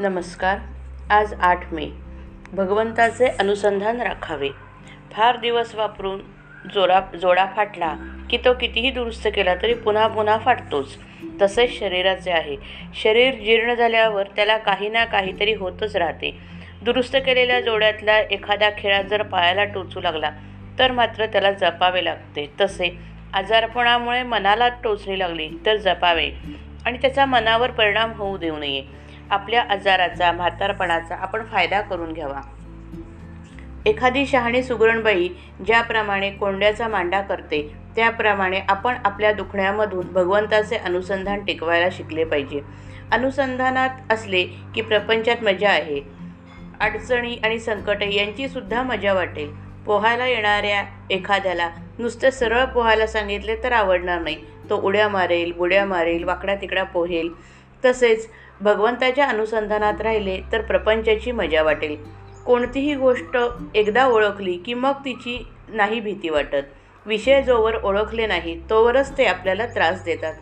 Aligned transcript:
नमस्कार. 0.00 0.58
आज 1.10 1.34
आठ 1.40 1.72
मे. 1.72 1.86
भगवंताचे 2.52 3.26
अनुसंधान 3.26 4.00
राखावे. 4.00 4.48
फार 5.12 5.36
दिवस 5.36 5.74
वापरून 5.74 6.20
जोरा 6.74 7.00
जोडा 7.22 7.46
फाटला 7.56 7.96
की 8.30 8.36
तो 8.36 8.54
कितीही 8.54 8.90
दुरुस्त 8.90 9.28
केला 9.34 9.54
तरी 9.54 9.74
पुन्हा 9.74 10.06
पुन्हा 10.06 10.38
फाटतोच. 10.38 10.98
तसेच 11.42 11.78
शरीराचे 11.78 12.30
आहे. 12.30 12.56
शरीर 12.94 13.34
जीर्ण 13.34 13.74
झाल्यावर 13.74 14.26
त्याला 14.36 14.56
काही 14.56 14.88
ना 14.88 15.04
काहीतरी 15.04 15.54
होतच 15.54 15.96
राहते. 15.96 16.38
दुरुस्त 16.82 17.16
केलेल्या 17.16 17.60
जोड्यातला 17.60 18.18
एखादा 18.18 18.70
खेळा 18.78 19.02
जर 19.02 19.22
पायाला 19.22 19.64
टोचू 19.64 20.00
लागला 20.00 20.30
तर 20.78 20.92
मात्र 20.92 21.26
त्याला 21.26 21.52
जपावे 21.52 22.04
लागते. 22.04 22.52
तसे 22.60 22.98
आजारपणामुळे 23.34 24.22
मनाला 24.22 24.68
टोचणी 24.68 25.18
लागली 25.18 25.50
तर 25.66 25.76
जपावे. 25.76 26.30
आणि 26.86 26.98
त्याचा 26.98 27.26
मनावर 27.26 27.70
परिणाम 27.70 28.12
होऊ 28.12 28.36
देऊ 28.36 28.56
नये. 28.56 29.00
आपल्या 29.30 29.64
आजाराचा 29.70 30.32
म्हातारपणाचा 30.32 31.16
आपण 31.16 31.44
फायदा 31.44 31.80
करून 31.80 32.12
घ्यावा. 32.12 32.40
एखादी 33.86 34.26
शहाणी 34.26 34.62
सुगरणबाई 34.62 35.28
ज्याप्रमाणे 35.66 36.30
कोंड्याचा 36.30 36.88
मांडा 36.88 37.20
करते 37.20 37.72
त्याप्रमाणे 37.96 38.60
आपण 38.68 38.94
आपल्या 39.04 39.32
दुखण्यामधून 39.32 40.06
भगवंताचे 40.12 40.76
अनुसंधान 40.76 41.44
टिकवायला 41.44 41.88
शिकले 41.92 42.24
पाहिजे. 42.24 42.60
अनुसंधानात 43.12 43.90
असले 44.10 44.42
की 44.74 44.80
प्रपंचात 44.80 45.44
मजा 45.44 45.70
आहे. 45.70 46.00
अडचणी 46.80 47.36
आणि 47.44 47.58
संकटे 47.58 48.14
यांचीसुद्धा 48.14 48.82
मजा 48.82 49.12
वाटेल. 49.12 49.54
पोहायला 49.86 50.26
येणाऱ्या 50.26 50.84
एखाद्याला 51.10 51.70
नुसतं 51.98 52.30
सरळ 52.30 52.64
पोहायला 52.64 53.06
सांगितले 53.06 53.56
तर 53.56 53.72
आवडणार 53.72 54.20
नाही. 54.20 54.36
तो 54.70 54.76
उड्या 54.76 55.08
मारेल 55.08 55.52
बुड्या 55.52 55.84
मारेल 55.84 56.24
वाकडा 56.24 56.54
तिकडा 56.54 56.82
पोहेल. 56.82 57.28
तसेच 57.84 58.28
भगवंताच्या 58.60 59.26
अनुसंधानात 59.26 60.00
राहिले 60.00 60.40
तर 60.52 60.60
प्रपंचाची 60.60 61.32
मजा 61.32 61.62
वाटेल. 61.62 61.96
कोणतीही 62.46 62.94
गोष्ट 62.94 63.36
एकदा 63.74 64.06
ओळखली 64.06 64.56
की 64.56 64.74
मग 64.74 64.92
तिची 65.04 65.48
नाही 65.68 66.00
भीती 66.00 66.28
वाटत. 66.28 66.62
विषय 67.06 67.42
जोवर 67.42 67.74
ओळखले 67.82 68.26
नाही 68.26 68.60
तोवरच 68.70 69.18
ते 69.18 69.24
आपल्याला 69.24 69.66
त्रास 69.66 70.02
देतात. 70.04 70.34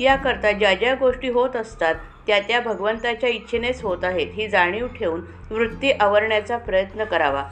याकरता 0.00 0.52
ज्या 0.52 0.74
ज्या 0.74 0.94
गोष्टी 0.94 1.28
होत 1.28 1.56
असतात 1.56 1.94
त्या 2.26 2.38
त्या 2.40 2.60
भगवंताच्या 2.60 3.28
इच्छेनेच 3.28 3.82
होत 3.82 4.04
आहेत 4.04 4.26
ही 4.34 4.48
जाणीव 4.48 4.86
ठेवून 4.86 5.20
वृत्ती 5.50 5.90
आवरण्याचा 5.90 6.56
प्रयत्न 6.56 7.04
करावा. 7.04 7.44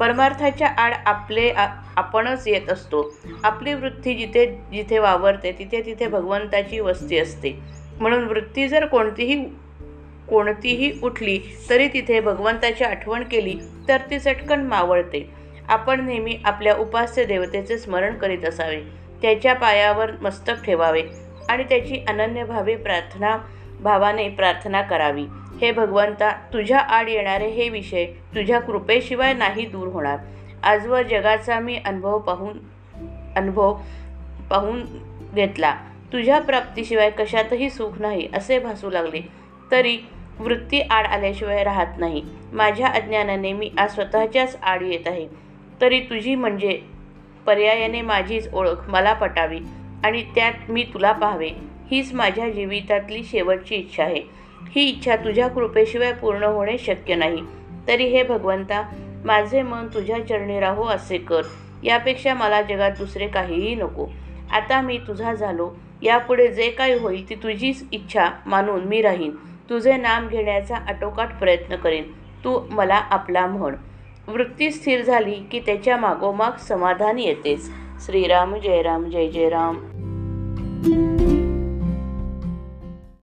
परमार्थाच्या 0.00 0.68
आड 0.68 0.94
आपले 1.06 1.48
आ 1.50 1.66
आपणच 1.96 2.48
येत 2.48 2.70
असतो. 2.70 3.14
आपली 3.44 3.74
वृत्ती 3.74 4.14
जिथे 4.14 4.46
जिथे 4.72 4.98
वावरते 4.98 5.52
तिथे 5.52 5.82
तिथे 5.86 6.06
भगवंताची 6.06 6.80
वस्ती 6.80 7.18
असते. 7.18 7.58
म्हणून 8.00 8.24
वृत्ती 8.24 8.68
जर 8.68 8.86
कोणतीही 8.86 9.44
कोणतीही 10.28 10.92
उठली 11.02 11.40
तरी 11.70 11.88
तिथे 11.88 12.20
भगवंताची 12.20 12.84
आठवण 12.84 13.22
केली 13.22 13.58
तर 13.88 13.98
ती 14.10 14.18
चटकन 14.18 14.60
मावळते. 14.60 15.30
आपण 15.68 16.04
नेहमी 16.04 16.38
आपल्या 16.44 16.74
उपास्य 16.74 17.24
देवतेचे 17.24 17.78
स्मरण 17.78 18.14
करीत 18.14 18.44
असावे. 18.44 18.80
त्याच्या 19.22 19.54
पायावर 19.54 20.10
मस्तक 20.22 20.64
ठेवावे 20.64 21.02
आणि 21.48 21.64
त्याची 21.64 22.04
अनन्य 22.08 22.44
भावे 22.44 22.76
प्रार्थना 22.76 23.36
भावाने 23.80 24.28
प्रार्थना 24.28 24.82
करावी. 24.82 25.24
हे 25.60 25.72
भगवंता 25.72 26.30
तुझ्या 26.52 26.78
आड 26.78 27.08
येणारे 27.08 27.48
हे 27.48 27.68
विषय 27.68 28.06
तुझ्या 28.06 28.60
कृपेशिवाय 28.60 29.34
नाही 29.34 29.66
दूर 29.66 29.88
होणार. 29.88 30.18
आजवर 30.62 31.02
जगाचा 31.02 31.60
मी 31.60 31.80
अनुभव 31.86 32.18
पाहून 32.18 32.58
अनुभव 33.36 33.74
पाहून 34.50 34.82
घेतला. 35.34 35.74
तुझ्या 36.12 36.40
प्राप्तीशिवाय 36.40 37.10
कशातही 37.10 37.70
सुख 37.70 38.00
नाही 38.00 38.28
असे 38.34 38.58
भासू 38.58 38.90
लागले. 38.90 39.20
तरी 39.70 39.98
वृत्ती 40.38 40.80
आड 40.80 41.06
आल्याशिवाय 41.06 41.64
राहत 41.64 41.98
नाही. 41.98 42.22
माझ्या 42.52 42.88
अज्ञानाने 42.88 43.52
मी 43.52 43.70
आज 43.78 43.94
स्वतःच्याच 43.94 44.58
आड 44.62 44.82
येत 44.82 45.08
आहे. 45.08 45.28
तरी 45.80 46.00
तुझी 46.00 46.34
म्हणजे 46.34 46.80
पर्यायाने 47.46 48.00
माझीच 48.00 48.54
ओळख 48.54 48.88
मला 48.88 49.12
पटावी 49.12 49.58
आणि 50.04 50.22
त्यात 50.34 50.70
मी 50.70 50.84
तुला 50.94 51.12
पाहावे. 51.12 51.50
हीच 51.90 52.14
माझ्या 52.14 52.50
जीवितातली 52.50 53.24
शेवटची 53.24 53.74
इच्छा 53.74 54.04
आहे. 54.04 54.22
ही 54.70 54.88
इच्छा 54.88 55.16
तुझ्या 55.16 55.48
कृपेशिवाय 55.48 56.12
पूर्ण 56.12 56.42
होणे 56.42 56.78
शक्य 56.78 57.14
नाही. 57.14 57.42
तरी 57.88 58.04
हे 58.04 58.22
भगवंता 58.22 58.82
माझे 59.24 59.62
मन 59.62 59.86
तुझ्या 59.86 60.26
चरणी 60.26 60.60
राहो 60.60 60.84
असे 60.84 61.18
कर. 61.18 61.42
यापेक्षा 61.82 62.34
मला 62.34 62.62
जगात 62.62 62.90
दुसरे 62.90 63.26
काहीही 63.26 63.74
नको. 63.74 64.06
आता 64.50 64.80
मी 64.80 64.98
तुझा 64.98 65.34
झालो 65.34 65.70
यापुढे 66.02 66.48
जे 66.48 66.70
काही 66.70 66.98
होईल 66.98 67.28
ती 67.28 67.34
तुझीच 67.34 67.86
इच्छा 67.92 68.28
मानून 68.46 68.84
मी 68.84 69.02
राहीन. 69.02 69.30
तुझे 69.70 69.96
नाम 69.96 70.28
घेण्याचा 70.28 70.76
आटोकाट 70.76 71.38
प्रयत्न 71.38 71.76
करेन. 71.76 72.12
तू 72.44 72.66
मला 72.70 72.94
आपला 72.94 73.46
म्हण. 73.46 73.74
वृत्ती 74.28 74.70
स्थिर 74.70 75.02
झाली 75.02 75.34
की 75.34 75.60
त्याच्या 75.60 75.96
मागोमाग 75.96 76.50
समाधान 76.58 77.18
येतेच. 77.18 77.70
श्रीराम 78.06 78.56
जय 78.56 78.82
राम 78.82 79.04
जय 79.04 79.28
जय 79.28 79.48
राम 79.48 79.76